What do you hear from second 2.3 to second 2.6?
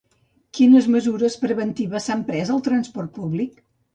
pres